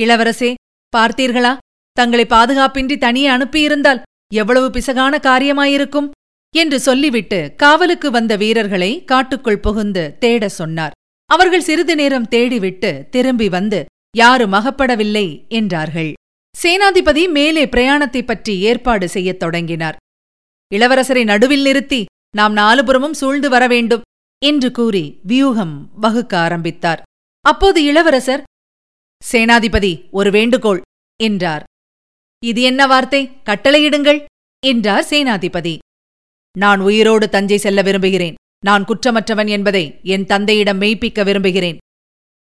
இளவரசே 0.00 0.54
பார்த்தீர்களா? 0.96 1.56
தங்களை 1.92 2.26
பாதுகாப்பின்றி 2.26 2.98
தனியே 2.98 3.28
அனுப்பியிருந்தால் 3.30 4.02
எவ்வளவு 4.34 4.70
பிசகான 4.70 5.18
காரியமாயிருக்கும்? 5.18 6.10
என்று 6.56 6.80
சொல்லிவிட்டு 6.80 7.54
காவலுக்கு 7.56 8.10
வந்த 8.10 8.36
வீரர்களை 8.36 9.04
காட்டுக்குள் 9.04 9.58
புகுந்து 9.58 10.16
தேட 10.18 10.48
சொன்னார். 10.48 10.90
அவர்கள் 11.26 11.60
சிறிது 11.60 11.94
நேரம் 11.94 12.28
தேடிவிட்டு 12.28 13.08
திரும்பி 13.08 13.48
வந்து 13.48 13.84
யாரும் 14.16 14.52
அகப்படவில்லை 14.52 15.48
என்றார்கள். 15.48 16.12
சேனாதிபதி 16.62 17.30
மேலே 17.30 17.66
பிரயாணத்தைப் 17.66 18.26
பற்றி 18.26 18.60
ஏற்பாடு 18.60 19.08
செய்யத் 19.08 19.38
தொடங்கினார். 19.38 19.96
இளவரசரை 20.74 21.24
நடுவில் 21.24 21.62
நிறுத்தி 21.62 22.04
நாம் 22.36 22.56
நாலுபுறமும் 22.56 23.14
சூழ்ந்து 23.14 23.48
வர 23.48 23.66
வேண்டும் 23.66 24.00
என்று 24.44 24.70
கூறி 24.70 25.20
வியூகம் 25.22 25.90
வகுக்க 25.94 26.38
ஆரம்பித்தார். 26.38 27.02
அப்போது 27.40 27.84
இளவரசர் 27.84 28.42
சேனாதிபதி 29.32 30.10
ஒரு 30.10 30.30
வேண்டுகோள் 30.30 30.80
என்றார். 31.22 31.64
இது 32.44 32.60
என்ன 32.60 32.86
வார்த்தை? 32.86 33.30
கட்டளையிடுங்கள் 33.44 34.24
என்றார் 34.66 35.04
சேனாதிபதி. 35.04 35.78
நான் 36.58 36.80
உயிரோடு 36.80 37.28
தஞ்சை 37.28 37.58
செல்ல 37.58 37.82
விரும்புகிறேன். 37.82 38.34
நான் 38.64 38.84
குற்றமற்றவன் 38.84 39.48
என்பதை 39.48 40.00
என் 40.02 40.26
தந்தையிடம் 40.26 40.80
மெய்ப்பிக்க 40.80 41.24
விரும்புகிறேன். 41.24 41.78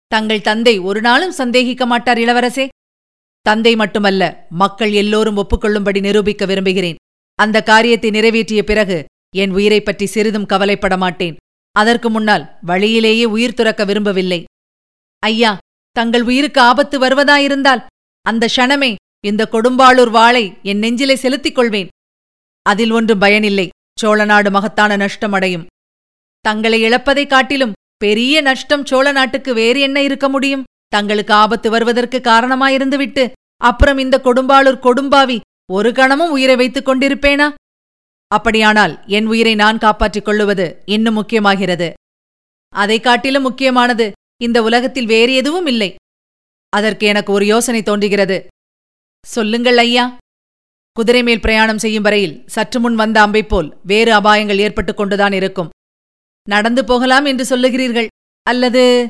தங்கள் 0.08 0.41
தந்தை 0.41 0.79
ஒரு 0.79 1.01
நாளும் 1.01 1.32
சந்தேகிக்க 1.32 1.86
மாட்டார் 1.86 2.17
இளவரசே. 2.17 2.67
தந்தை 3.41 3.75
மட்டுமல்ல 3.75 4.48
மக்கள் 4.50 4.91
எல்லோரும் 4.91 5.38
ஒப்புக்கொள்ளும்படி 5.38 6.00
நிரூபிக்க 6.00 6.46
விரும்புகிறேன். 6.46 6.96
அந்த 7.36 7.63
காரியத்தை 7.63 8.10
நிறைவேற்றிய 8.10 8.63
பிறகு 8.63 9.05
என் 9.36 9.51
உயிரைப் 9.51 9.86
பற்றி 9.86 10.05
சிறிதும் 10.05 10.46
கவலைப்பட 10.46 10.98
மாட்டேன். 10.98 11.36
அதற்கு 11.72 12.10
முன்னால் 12.10 12.58
வழியிலேயே 12.62 13.25
உயிர் 13.25 13.53
துறக்க 13.53 13.86
விரும்பவில்லை. 13.86 14.44
ஐயா 15.20 15.58
தங்கள் 15.96 16.22
உயிருக்கு 16.22 16.62
ஆபத்து 16.62 17.00
வருவதாயிருந்தால் 17.00 17.86
அந்த 18.22 18.48
க்ஷணமே 18.56 18.96
இந்த 19.25 19.50
கொடும்பாளூர் 19.52 20.10
வாளை 20.10 20.54
என் 20.64 20.78
நெஞ்சிலே 20.78 21.16
செலுத்திக் 21.16 21.56
கொள்வேன். 21.56 21.88
அதில் 22.62 22.92
ஒன்றும் 22.92 23.20
பயனில்லை. 23.20 23.70
சோழ 24.00 24.25
நாடு 24.25 24.52
மகத்தான 24.52 24.96
நஷ்டம் 24.96 25.32
அடையும். 25.32 25.66
தங்களை 26.40 26.84
இழப்பதைக் 26.84 27.30
காட்டிலும் 27.30 27.74
பெரிய 27.98 28.42
நஷ்டம் 28.42 28.86
சோழ 28.86 29.12
நாட்டுக்கு 29.12 29.54
வேறு 29.54 29.80
என்ன 29.80 30.04
இருக்க 30.04 30.30
முடியும்? 30.30 30.64
தங்களுக்கு 30.88 31.34
ஆபத்து 31.34 31.70
வருவதற்கு 31.70 32.22
காரணமாயிருந்துவிட்டு 32.24 33.32
அப்புறம் 33.58 33.98
இந்த 33.98 34.22
கொடும்பாளூர் 34.24 34.80
கொடும்பாவி 34.80 35.40
ஒரு 35.72 35.92
கணமும் 35.92 36.32
உயிரை 36.32 36.56
வைத்துக் 36.56 36.88
கொண்டிருப்பேனா? 36.88 37.54
அப்படியானால் 38.28 39.04
என் 39.06 39.25
உயிரை 39.25 39.56
நான் 39.56 39.78
காப்பாற்றிக் 39.78 40.25
கொள்ளுவது 40.25 40.82
இன்னும் 40.86 41.18
முக்கியமாகிறது. 41.18 41.94
அதைக் 42.70 43.04
காட்டிலும் 43.04 43.44
முக்கியமானது 43.44 44.12
இந்த 44.42 44.63
உலகத்தில் 44.63 45.06
வேறு 45.06 45.34
எதுவும் 45.34 45.65
இல்லை. 45.65 45.96
அதற்கு 46.70 47.08
எனக்கு 47.08 47.34
ஒரு 47.34 47.46
யோசனை 47.46 47.84
தோன்றுகிறது. 47.84 48.48
சொல்லுங்கள் 49.25 49.77
ஐயா. 49.77 50.18
குதிரை 50.92 51.24
மேல் 51.24 51.39
பிரயாணம் 51.39 51.77
செய்யும் 51.77 52.04
வரையில் 52.04 52.44
சற்று 52.46 52.80
முன் 52.80 52.96
வந்த 52.96 53.22
அம்பை 53.22 53.44
போல் 53.44 53.77
வேறு 53.84 54.12
அபாயங்கள் 54.13 54.58
ஏற்பட்டுக் 54.58 54.98
கொண்டுதான் 54.98 55.32
இருக்கும். 55.32 55.70
நடந்து 56.50 56.86
போகலாம் 56.86 57.25
என்று 57.25 57.58
சொல்லுகிறீர்கள். 57.58 58.08
அல்லது? 58.44 59.08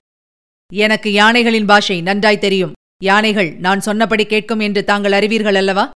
எனக்கு 0.74 1.12
யானைகளின் 1.12 1.66
பாஷை 1.66 2.02
நன்றாய் 2.02 2.40
தெரியும். 2.40 2.74
யானைகள் 3.04 3.56
நான் 3.56 3.80
சொன்னபடி 3.80 4.26
கேட்கும் 4.26 4.60
என்று 4.60 4.84
தாங்கள் 4.84 5.12
அறிவீர்கள் 5.12 5.56
அல்லவா? 5.56 5.92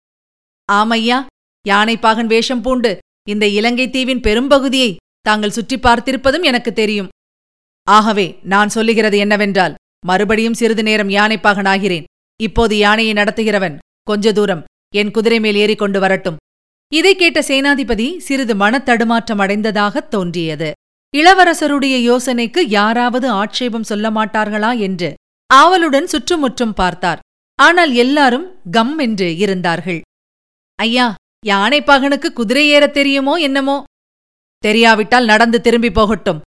ஆமையா 0.73 1.26
யானைப்பாகன் 1.68 2.26
வேஷம் 2.26 2.62
பூண்டு 2.62 2.99
இந்த 3.28 3.49
இலங்கை 3.49 3.90
தீவின் 3.90 4.20
பெரும்பகுதியை 4.20 4.97
தாங்கள் 5.20 5.50
சுற்றி 5.50 5.76
பார்த்திருப்பதும் 5.76 6.42
எனக்கு 6.42 6.73
தெரியும். 6.73 7.08
ஆகவே 7.88 8.38
நான் 8.42 8.68
சொல்லுகிறது 8.68 9.18
என்னவென்றால் 9.18 9.75
மறுபடியும் 10.07 10.54
சிறிது 10.54 10.83
நேரம் 10.83 11.09
யானைப்பாகனாகிறேன். 11.09 12.04
இப்போது 12.42 12.78
யானையை 12.78 13.14
நடத்துகிறவன் 13.14 13.78
கொஞ்ச 14.02 14.33
தூரம் 14.33 14.64
என் 14.95 15.11
குதிரை 15.11 15.40
மேல் 15.40 15.54
ஏறிக்கொண்டு 15.54 16.00
வரட்டும். 16.00 16.37
இதை 16.92 17.16
கேட்ட 17.16 17.40
சேனாதிபதி 17.40 18.16
சிறிது 18.16 18.54
மனத்தடுமாற்றம் 18.54 19.40
அடைந்ததாகத் 19.40 20.09
தோன்றியது. 20.09 20.73
இளவரசருடைய 21.16 21.97
யோசனைக்கு 22.02 22.59
யாராவது 22.66 23.30
ஆட்சேபம் 23.30 23.83
சொல்ல 23.83 24.11
மாட்டார்களா 24.11 24.78
என்று 24.78 25.14
ஆவலுடன் 25.47 26.07
சுற்றுமுற்றும் 26.07 26.75
பார்த்தார். 26.75 27.18
ஆனால் 27.54 27.95
எல்லாரும் 27.95 28.61
கம் 28.71 28.99
என்று 28.99 29.37
இருந்தார்கள். 29.37 30.00
ஐயா 30.75 31.14
யானைப்பாகனுக்கு 31.47 32.33
குதிரை 32.33 32.68
ஏறத் 32.68 32.92
தெரியுமோ 32.92 33.35
என்னமோ? 33.35 33.85
தெரியாவிட்டால் 34.59 35.25
நடந்து 35.25 35.61
திரும்பி 35.61 35.90
போகட்டும். 35.90 36.40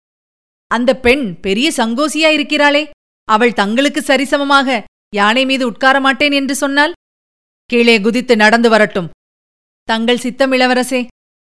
அந்த 0.76 0.96
பெண் 0.96 1.40
பெரிய 1.40 1.72
சங்கோசியா 1.78 2.30
இருக்கிறாளே. 2.38 2.84
அவள் 3.28 3.54
தங்களுக்கு 3.54 4.02
சரிசமமாக 4.08 4.84
யானை 5.16 5.46
மீது 5.46 5.66
உட்கார 5.68 6.00
மாட்டேன் 6.00 6.32
என்று 6.32 6.56
சொன்னால்? 6.56 6.94
கீழே 7.66 8.02
குதித்து 8.02 8.36
நடந்து 8.36 8.70
வரட்டும். 8.70 9.10
தங்கள் 9.84 10.24
சித்தம் 10.26 10.52
இளவரசே. 10.52 11.02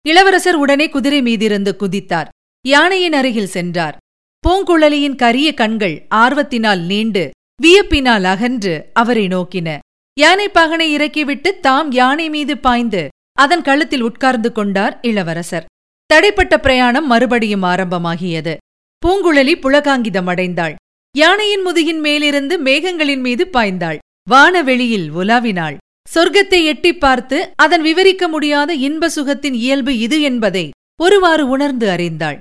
இளவரசர் 0.07 0.55
உடனே 0.55 0.89
குதிரை 0.89 1.21
மீதிருந்து 1.23 1.73
குதித்தார். 1.79 2.29
யானையின் 2.65 3.13
அருகில் 3.13 3.53
சென்றார். 3.57 3.97
பூங்குழலியின் 4.45 5.17
கரிய 5.17 5.55
கண்கள் 5.55 6.07
ஆர்வத்தினால் 6.15 6.83
நீண்டு 6.85 7.31
வியப்பினால் 7.63 8.25
அகன்று 8.25 8.75
அவரை 8.93 9.27
நோக்கின. 9.27 9.79
யானைப்பாகனை 10.21 10.89
இறக்கிவிட்டு 10.97 11.61
தாம் 11.61 11.91
யானை 11.93 12.29
மீது 12.29 12.59
பாய்ந்து 12.59 13.09
அதன் 13.33 13.63
கழுத்தில் 13.63 14.01
உட்கார்ந்து 14.01 14.53
கொண்டார் 14.53 14.99
இளவரசர். 15.03 15.69
தடைப்பட்ட 16.15 16.57
பிரயாணம் 16.57 17.07
மறுபடியும் 17.07 17.63
ஆரம்பமாகியது. 17.63 18.57
பூங்குழலி 19.07 19.55
புலகாங்கிதம் 19.59 20.29
அடைந்தாள். 20.29 20.75
யானையின் 21.17 21.67
முதுகின் 21.67 22.01
மேலிருந்து 22.01 22.63
மேகங்களின் 22.63 23.21
மீது 23.21 23.49
பாய்ந்தாள். 23.53 23.99
வானவெளியில் 24.31 25.13
உலாவினாள். 25.15 25.77
சொர்க்கத்தை 26.15 26.65
எட்டிப் 26.65 27.01
பார்த்து 27.01 27.53
அதன் 27.57 27.83
விவரிக்க 27.83 28.29
முடியாத 28.29 28.75
இன்ப 28.75 29.11
சுகத்தின் 29.11 29.53
இயல்பு 29.53 29.99
இது 29.99 30.21
என்பதை 30.21 30.71
ஒருவாறு 31.01 31.49
உணர்ந்து 31.49 31.89
அறிந்தாள். 31.89 32.41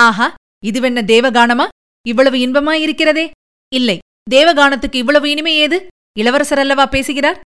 ஆஹா 0.00 0.34
இதுவென்ன 0.66 1.02
தேவகானமா? 1.02 1.68
இவ்வளவு 2.08 2.36
இன்பமாயிருக்கிறதே. 2.36 3.30
இல்லை 3.72 3.98
தேவகானத்துக்கு 4.30 4.98
இவ்வளவு 4.98 5.30
இனிமை 5.30 5.54
ஏது? 5.54 5.86
இளவரசர் 6.18 6.58
அல்லவா 6.58 6.86
பேசுகிறார்? 6.86 7.40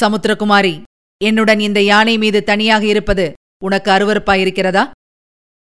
சமுத்திரகுமாரி 0.00 0.82
என்னுடன் 1.24 1.60
இந்த 1.60 1.80
யானை 1.80 2.18
மீது 2.18 2.44
தனியாக 2.44 2.84
இருப்பது 2.86 3.32
உனக்கு 3.64 3.90
அருவறுப்பாயிருக்கிறதா 3.90 4.90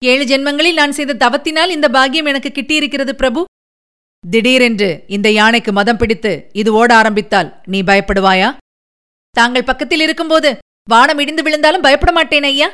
ஏழு 0.03 0.23
ஜென்மங்களில் 0.25 0.73
நான் 0.73 0.91
செய்த 0.91 1.13
தவத்தினால் 1.13 1.69
இந்த 1.69 1.89
பாக்கியம் 1.89 2.25
எனக்கு 2.25 2.49
கிட்டியிருக்கிறது 2.55 3.11
பிரபு. 3.11 3.43
திடீரென்று 4.23 5.03
இந்த 5.07 5.31
யானைக்கு 5.31 5.71
மதம் 5.71 5.97
பிடித்து 5.97 6.31
இது 6.53 6.73
ஓட 6.73 6.95
ஆரம்பித்தால் 6.95 7.49
நீ 7.65 7.81
பயப்படுவாயா? 7.81 8.57
தாங்கள் 9.35 9.63
பக்கத்தில் 9.63 9.99
இருக்கும்போது 9.99 10.57
வானம் 10.89 11.19
இடிந்து 11.19 11.43
விழுந்தாலும் 11.43 11.81
பயப்பட 11.81 12.11
மாட்டேன் 12.11 12.43
ஐயா. 12.43 12.69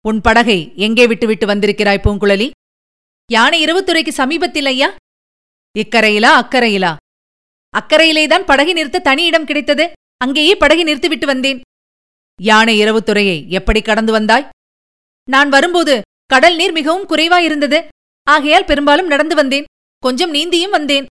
உன் 0.00 0.20
படகை 0.20 0.72
எங்கே 0.76 1.06
விட்டுவிட்டு 1.06 1.46
வந்திருக்கிறாய் 1.46 2.04
பூங்குழலி? 2.04 2.50
யானை 3.30 3.64
இரவுத்துறைக்கு 3.64 4.12
சமீபத்தில் 4.20 4.66
ஐயா. 4.66 4.96
இக்கரையிலா 5.78 6.32
அக்கரையிலா? 6.42 6.96
அக்கரையிலேதான் 7.74 8.48
படகை 8.52 8.72
நிறுத்த 8.72 8.98
தனி 8.98 9.24
இடம் 9.24 9.44
கிடைத்தது. 9.44 9.92
அங்கேயே 10.16 10.56
படகை 10.56 10.84
நிறுத்திவிட்டு 10.84 11.26
வந்தேன். 11.26 11.60
யானை 12.42 12.80
இரவுத்துறையை 12.84 13.38
எப்படி 13.48 13.82
கடந்து 13.82 14.12
வந்தாய்? 14.12 14.48
நான் 15.28 15.48
வரும்போது 15.48 15.94
கடல் 16.26 16.56
நீர் 16.56 16.72
மிகவும் 16.72 17.08
குறைவாயிருந்தது. 17.08 17.84
ஆகையால் 18.22 18.64
பெரும்பாலும் 18.64 19.06
நடந்து 19.06 19.34
வந்தேன். 19.34 19.64
கொஞ்சம் 19.98 20.34
நீந்தியும் 20.34 20.70
வந்தேன். 20.70 21.06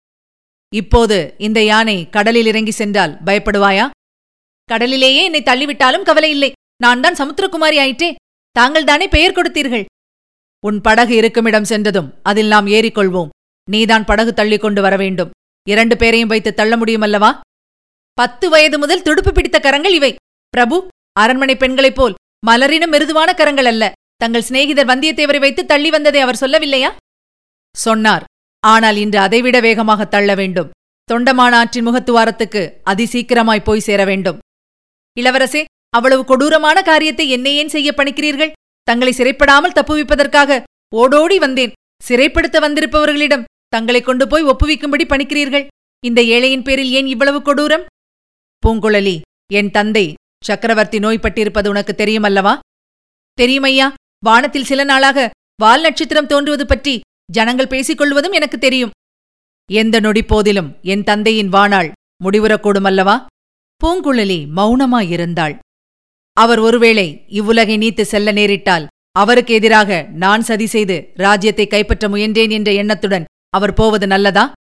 இப்போது 0.75 1.35
இந்த 1.39 1.65
யானை 1.65 2.09
கடலில் 2.09 2.47
இறங்கி 2.47 2.71
சென்றால் 2.71 3.19
பயப்படுவாயா? 3.27 3.91
கடலிலேயே 4.65 5.25
என்னை 5.25 5.43
தள்ளிவிட்டாலும் 5.43 6.03
கவலை 6.03 6.31
இல்லை. 6.31 6.53
நான் 6.83 7.01
தான் 7.01 7.15
சமுத்திரகுமாரி 7.15 7.79
ஆயிற்றே. 7.81 8.15
தாங்கள் 8.51 8.85
தானே 8.85 9.09
பெயர் 9.09 9.33
கொடுத்தீர்கள். 9.33 9.85
உன் 10.67 10.81
படகு 10.81 11.15
இருக்குமிடம் 11.17 11.65
சென்றதும் 11.65 12.15
அதில் 12.23 12.47
நாம் 12.47 12.67
ஏறிக்கொள்வோம். 12.67 13.29
நீதான் 13.71 14.05
படகு 14.05 14.35
தள்ளிக் 14.35 14.61
கொண்டு 14.61 14.83
வர 14.83 14.97
வேண்டும். 14.97 15.31
இரண்டு 15.69 15.97
பேரையும் 15.97 16.29
வைத்து 16.29 16.55
தள்ள 16.55 16.77
முடியுமல்லவா? 16.77 17.41
பத்து 18.13 18.49
வயது 18.49 18.79
முதல் 18.79 19.03
துடுப்பு 19.03 19.33
பிடித்த 19.33 19.61
கரங்கள் 19.61 19.95
இவை. 19.95 20.15
பிரபு 20.49 20.89
அரண்மனை 21.13 21.57
பெண்களைப் 21.57 21.95
போல் 21.95 22.15
மலரினும் 22.47 22.91
மிருதுவான 22.91 23.35
கரங்கள் 23.35 23.65
அல்ல. 23.65 23.93
தங்கள் 24.23 24.47
சிநேகிதர் 24.49 24.91
வந்தியத்தேவரை 24.91 25.41
வைத்து 25.45 25.63
தள்ளி 25.67 25.91
வந்ததை 25.91 26.21
அவர் 26.21 26.41
சொல்லவில்லையா? 26.41 26.91
சொன்னார். 27.77 28.25
ஆனால் 28.63 28.97
இன்று 28.97 29.19
அதைவிட 29.19 29.61
வேகமாக 29.61 30.05
தள்ள 30.05 30.35
வேண்டும். 30.41 30.71
தொண்டமான 31.09 31.53
ஆற்றின் 31.61 31.87
முகத்துவாரத்துக்கு 31.89 32.63
அதிசீக்கிரமாய் 32.91 33.67
போய் 33.69 33.87
சேர 33.87 34.05
வேண்டும். 34.05 34.39
இளவரசே 35.21 35.63
அவ்வளவு 35.97 36.23
கொடூரமான 36.25 36.83
காரியத்தை 36.83 37.25
என்னை 37.29 37.53
ஏன் 37.57 37.73
செய்ய 37.75 37.89
பணிக்கிறீர்கள்? 37.97 38.53
தங்களை 38.89 39.13
சிறைப்படாமல் 39.13 39.77
தப்புவிப்பதற்காக 39.79 40.61
ஓடோடி 41.01 41.39
வந்தேன். 41.39 41.75
சிறைப்படுத்த 42.09 42.59
வந்திருப்பவர்களிடம் 42.67 43.47
தங்களை 43.69 44.01
கொண்டு 44.03 44.25
போய் 44.29 44.49
ஒப்புவிக்கும்படி 44.53 45.05
பணிக்கிறீர்கள். 45.09 45.67
இந்த 46.05 46.21
ஏழையின் 46.35 46.67
பேரில் 46.69 46.93
ஏன் 46.99 47.07
இவ்வளவு 47.07 47.41
கொடூரம்? 47.41 47.85
பூங்குழலி 48.63 49.17
என் 49.59 49.71
தந்தை 49.71 50.07
சக்கரவர்த்தி 50.45 50.99
நோய்பட்டிருப்பது 50.99 51.69
உனக்கு 51.69 51.95
தெரியுமல்லவா? 51.99 52.55
தெரியுமையா? 53.39 53.89
வானத்தில் 54.25 54.65
சில 54.65 54.85
நாளாக 54.85 55.31
வால் 55.57 55.81
நட்சத்திரம் 55.81 56.27
தோன்றுவது 56.27 56.67
பற்றி 56.67 57.01
ஜனங்கள் 57.33 57.67
பேசிக் 57.67 57.99
கொள்வதும் 57.99 58.33
எனக்கு 58.33 58.59
தெரியும். 58.59 58.91
எந்த 59.73 60.01
நொடிப்போதிலும் 60.01 60.81
என் 60.83 61.05
தந்தையின் 61.05 61.49
வாணாள் 61.49 61.93
முடிவுறக்கூடுமல்லவா 62.25 63.27
பூங்குழலி 63.85 64.47
மௌனமாயிருந்தாள். 64.57 65.59
அவர் 66.33 66.59
ஒருவேளை 66.59 67.25
இவ்வுலகை 67.29 67.77
நீத்து 67.77 68.05
செல்ல 68.05 68.33
நேரிட்டால் 68.33 68.87
அவருக்கு 69.13 69.55
எதிராக 69.55 70.07
நான் 70.13 70.43
சதி 70.43 70.67
செய்து 70.67 71.13
ராஜ்யத்தை 71.15 71.67
கைப்பற்ற 71.67 72.09
முயன்றேன் 72.09 72.51
என்ற 72.51 72.73
எண்ணத்துடன் 72.73 73.25
அவர் 73.51 73.75
போவது 73.75 74.07
நல்லதா? 74.07 74.53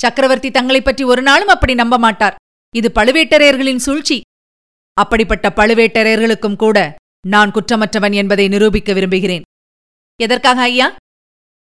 சக்கரவர்த்தி 0.00 0.50
தங்களைப் 0.50 0.84
பற்றி 0.84 1.04
ஒரு 1.04 1.22
நாளும் 1.22 1.48
அப்படி 1.48 1.74
நம்ப 1.74 1.98
மாட்டார். 1.98 2.34
இது 2.76 2.90
பழுவேட்டரையர்களின் 2.94 3.76
சூழ்ச்சி. 3.76 4.20
அப்படிப்பட்ட 4.94 5.52
பழுவேட்டரையர்களுக்கும் 5.56 6.56
கூட 6.56 6.94
நான் 7.26 7.50
குற்றமற்றவன் 7.50 8.14
என்பதை 8.14 8.48
நிரூபிக்க 8.48 8.92
விரும்புகிறேன். 8.92 9.42
எதற்காக 10.20 10.60
ஐயா? 10.60 10.96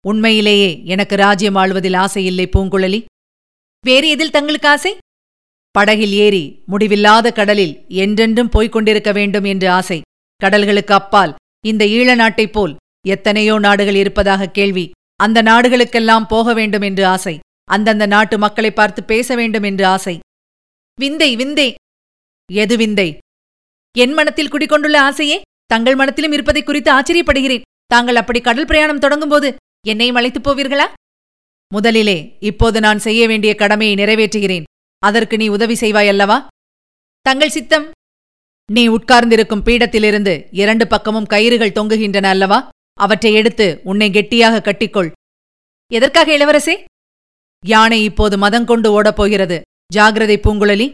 உண்மையிலேயே 0.08 0.86
எனக்கு 0.86 1.16
ராஜ்யம் 1.16 1.56
ஆளுவதில் 1.56 1.98
ஆசையில்லை 1.98 2.50
பூங்குழலி. 2.56 3.06
வேறு 3.86 4.10
எதில் 4.10 4.32
தங்களுக்கு 4.32 4.68
ஆசை? 4.68 4.98
படகில் 5.72 6.12
ஏறி 6.12 6.64
முடிவில்லாத 6.66 7.32
கடலில் 7.32 7.86
என்றென்றும் 7.88 8.50
போய்க் 8.50 8.72
கொண்டிருக்க 8.72 9.12
வேண்டும் 9.12 9.44
என்று 9.44 9.70
ஆசை. 9.70 10.02
கடல்களுக்கு 10.44 10.92
அப்பால் 10.92 11.36
இந்த 11.66 11.86
ஈழ 11.86 12.16
நாட்டைப் 12.16 12.54
போல் 12.54 12.76
எத்தனையோ 13.08 13.60
நாடுகள் 13.60 13.96
இருப்பதாக 13.96 14.50
கேள்வி. 14.50 14.92
அந்த 15.16 15.44
நாடுகளுக்கெல்லாம் 15.44 16.28
போக 16.28 16.54
வேண்டும் 16.54 16.82
என்று 16.82 17.06
ஆசை. 17.06 17.40
அந்தந்த 17.64 18.06
நாட்டு 18.06 18.38
மக்களை 18.38 18.72
பார்த்து 18.72 19.04
பேச 19.04 19.36
வேண்டும் 19.36 19.64
என்று 19.64 19.86
ஆசை. 19.86 20.20
விந்தை 21.00 21.36
விந்தை. 21.36 21.74
எது 22.54 22.78
விந்தை? 22.78 23.18
என் 23.98 24.14
மனத்தில் 24.14 24.50
குடிக்கொண்டுள்ள 24.50 25.02
ஆசையே? 25.02 25.42
தங்கள் 25.72 26.00
மனத்திலும் 26.00 26.36
இருப்பதை 26.36 26.62
குறித்து 26.64 26.90
ஆச்சரியப்படுகிறேன். 26.92 27.66
தாங்கள் 27.86 28.20
அப்படி 28.22 28.40
கடல் 28.42 28.68
பிரயாணம் 28.70 29.04
தொடங்கும்போது 29.04 29.50
என்னையும் 29.88 30.18
அழைத்துப் 30.20 30.46
போவீர்களா? 30.48 30.88
முதலிலே 31.72 32.18
இப்போது 32.50 32.78
நான் 32.80 33.00
செய்ய 33.00 33.22
வேண்டிய 33.28 33.52
கடமையை 33.56 33.94
நிறைவேற்றுகிறேன். 33.96 34.68
அதற்கு 35.04 35.36
நீ 35.38 35.48
உதவி 35.48 35.76
செய்வாய் 35.76 36.12
அல்லவா 36.14 36.38
தங்கள் 37.26 37.56
சித்தம் 37.56 37.86
நீ 38.70 38.84
உட்கார்ந்திருக்கும் 38.88 39.64
பீடத்திலிருந்து 39.66 40.34
இரண்டு 40.62 40.86
பக்கமும் 40.88 41.30
கயிறுகள் 41.34 41.76
தொங்குகின்றன 41.78 42.28
அல்லவா? 42.36 42.60
அவற்றை 43.00 43.32
எடுத்து 43.34 43.68
உன்னை 43.84 44.08
கெட்டியாக 44.12 44.62
கட்டிக்கொள். 44.66 45.10
எதற்காக 45.92 46.32
இளவரசே? 46.38 46.76
யானை 47.66 48.00
இப்போது 48.04 48.36
மதங்கொண்டு 48.38 48.90
ஓடப்போகிறது 48.96 49.58
ஜாகிரதை 49.96 50.38
பூங்குழலி. 50.46 50.88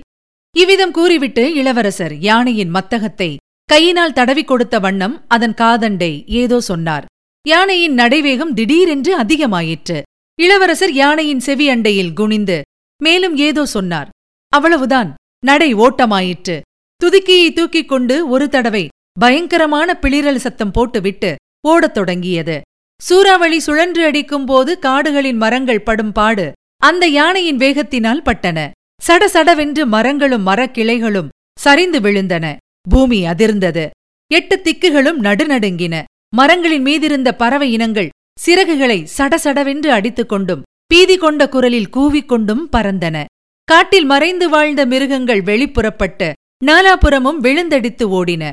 இவ்விதம் 0.55 0.95
கூறிவிட்டு 0.97 1.43
இளவரசர் 1.53 2.15
யானையின் 2.29 2.73
மத்தகத்தை 2.73 3.29
கையினால் 3.71 4.13
தடவிக் 4.13 4.47
கொடுத்த 4.47 4.80
வண்ணம் 4.80 5.25
அதன் 5.27 5.53
காதண்டை 5.53 6.12
ஏதோ 6.25 6.60
சொன்னார். 6.60 7.06
யானையின் 7.47 7.93
நடைவேகம் 7.93 8.53
திடீரென்று 8.53 9.12
அதிகமாயிற்று. 9.19 10.01
இளவரசர் 10.39 10.91
யானையின் 10.91 11.39
செவி 11.39 11.69
அண்டையில் 11.69 12.13
குனிந்து 12.13 12.62
மேலும் 13.03 13.36
ஏதோ 13.38 13.65
சொன்னார். 13.65 14.10
அவ்வளவுதான் 14.49 15.13
நடை 15.45 15.75
ஓட்டமாயிற்று. 15.75 16.56
துதுக்கியை 17.01 17.53
தூக்கிக் 17.53 17.88
கொண்டு 17.88 18.30
ஒரு 18.30 18.49
தடவை 18.49 18.88
பயங்கரமான 19.19 19.97
பிளிரல் 20.01 20.43
சத்தம் 20.45 20.71
போட்டுவிட்டு 20.71 21.36
ஓடத் 21.67 21.93
தொடங்கியது. 21.93 22.62
சூறாவளி 23.01 23.60
சுழன்று 23.60 24.06
அடிக்கும் 24.06 24.45
போது 24.45 24.80
காடுகளின் 24.80 25.38
மரங்கள் 25.38 25.82
படும் 25.82 26.12
பாடு 26.12 26.51
அந்த 26.84 27.08
யானையின் 27.08 27.58
வேகத்தினால் 27.58 28.25
பட்டன. 28.27 28.71
சடசடவென்று 29.08 29.86
மரங்களும் 29.86 30.47
மரக்கிளைகளும் 30.47 31.30
சரிந்து 31.60 31.99
விழுந்தன. 31.99 32.56
பூமி 32.89 33.19
அதிர்ந்தது. 33.26 33.86
எட்டு 34.32 34.56
திக்குகளும் 34.65 35.19
நடுநடுங்கின. 35.19 35.95
மரங்களின் 36.36 36.86
மீதிருந்த 36.86 37.30
பறவை 37.32 37.73
இனங்கள் 37.73 38.13
சிறகுகளை 38.45 38.97
சடசடவென்று 39.17 39.89
அடித்துக் 39.89 40.30
கொண்டும் 40.30 40.65
பீதி 40.88 41.17
கொண்ட 41.17 41.50
குரலில் 41.50 41.93
கூவிக்கொண்டும் 41.95 42.63
பறந்தன. 42.76 43.26
காட்டில் 43.67 44.06
மறைந்து 44.06 44.50
வாழ்ந்த 44.50 44.82
மிருகங்கள் 44.86 45.41
வெளிப்புறப்பட்டு 45.41 46.28
நாலாபுறமும் 46.65 47.39
விழுந்தடித்து 47.39 48.06
ஓடின. 48.10 48.43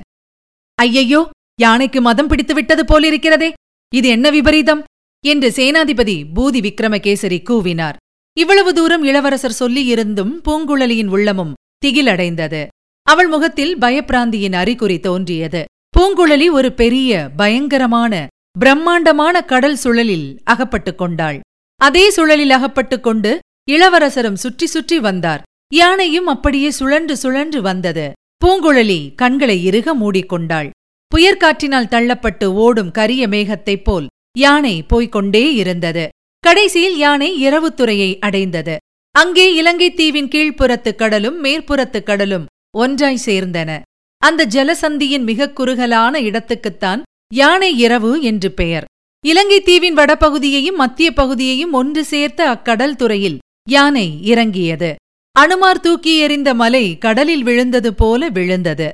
ஐயையோ 0.79 1.21
யானைக்கு 1.61 2.01
மதம் 2.01 2.29
பிடித்துவிட்டது 2.29 2.83
போலிருக்கிறதே! 2.87 3.51
இது 3.93 4.09
என்ன 4.09 4.31
விபரீதம்? 4.31 4.83
என்று 5.25 5.49
சேனாதிபதி 5.51 6.17
பூதி 6.35 6.61
விக்ரமகேசரி 6.61 7.39
கூவினார். 7.51 7.97
இவ்வளவு 8.37 8.71
தூரம் 8.75 9.03
இளவரசர் 9.03 9.59
சொல்லியிருந்தும் 9.61 10.33
பூங்குழலியின் 10.49 11.07
உள்ளமும் 11.07 11.53
திகிலடைந்தது. 11.85 12.63
அவள் 13.07 13.29
முகத்தில் 13.29 13.79
பயப்பிராந்தியின் 13.79 14.53
அறிகுறி 14.53 15.01
தோன்றியது. 15.01 15.65
பூங்குழலி 15.95 16.51
ஒரு 16.51 16.73
பெரிய 16.73 17.31
பயங்கரமான 17.37 18.27
பிரம்மாண்டமான 18.59 19.43
கடல் 19.43 19.79
சுழலில் 19.83 20.29
அகப்பட்டுக் 20.45 20.99
கொண்டாள். 20.99 21.41
அதே 21.81 22.05
சுழலில் 22.11 22.51
அகப்பட்டுக் 22.51 23.03
கொண்டு 23.03 23.39
இளவரசரும் 23.71 24.37
சுற்றி 24.37 24.67
சுற்றி 24.67 24.99
வந்தார். 24.99 25.43
யானையும் 25.75 26.27
அப்படியே 26.27 26.71
சுழன்று 26.71 27.17
சுழன்று 27.17 27.63
வந்தது. 27.63 28.07
பூங்குழலி 28.45 29.15
கண்களை 29.15 29.65
இறுக 29.65 29.95
மூடிக்கொண்டாள் 29.95 30.71
புயற்காற்றினால் 31.13 31.91
தள்ளப்பட்டு 31.91 32.45
ஓடும் 32.45 32.91
கரிய 32.91 33.29
மேகத்தைப் 33.29 33.85
போல் 33.85 34.07
யானை 34.39 34.75
போய்கொண்டே 34.93 35.45
இருந்தது. 35.55 36.09
கடைசியில் 36.45 36.97
யானை 36.97 37.31
இரவுத்துறையை 37.47 38.11
அடைந்தது. 38.19 38.77
அங்கே 39.15 39.55
இலங்கை 39.55 39.89
தீவின் 39.95 40.29
கீழ்ப்புறத்து 40.29 40.95
கடலும் 40.95 41.45
மேற்புறத்து 41.45 42.03
கடலும் 42.03 42.47
ஒன்றாய் 42.75 43.21
சேர்ந்தன. 43.27 43.81
அந்த 44.19 44.47
ஜலசந்தியின் 44.47 45.23
மிகக் 45.23 45.57
குறுகலான 45.57 46.21
இடத்துக்குத்தான் 46.21 47.03
யானை 47.35 47.79
இரவு 47.79 48.23
என்று 48.23 48.53
பெயர். 48.53 48.85
இலங்கை 49.27 49.63
தீவின் 49.63 49.95
வடபகுதியையும் 49.95 50.75
மத்திய 50.75 51.13
பகுதியையும் 51.13 51.73
ஒன்று 51.73 52.05
சேர்த்த 52.05 52.49
அக்கடல் 52.49 52.97
துறையில் 52.97 53.39
யானை 53.69 54.27
இறங்கியது. 54.27 54.95
அனுமார் 55.33 55.81
தூக்கி 55.81 56.19
எறிந்த 56.19 56.55
மலை 56.55 56.99
கடலில் 56.99 57.43
விழுந்தது 57.43 57.95
போல 57.95 58.29
விழுந்தது. 58.29 58.91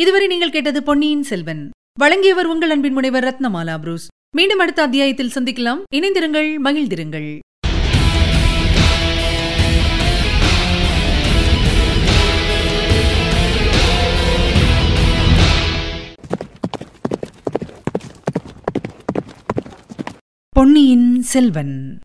இதுவரை 0.00 0.26
நீங்கள் 0.26 0.50
கேட்டது 0.50 0.82
பொன்னியின் 0.82 1.22
செல்வன். 1.22 1.70
வழங்கியவர் 1.98 2.46
உங்கள் 2.46 2.70
அன்பின் 2.70 2.92
முனைவர் 2.92 3.24
ரத்னமாலா 3.24 3.78
புரூஸ். 3.78 4.08
மீண்டும் 4.36 4.58
அடுத்த 4.58 4.82
அத்தியாயத்தில் 4.82 5.32
சந்திக்கலாம். 5.34 5.82
இணைந்திருங்கள் 5.94 6.56
மகிழ்ந்திருங்கள். 6.64 7.38
பொன்னியின் 20.52 21.22
செல்வன். 21.22 21.98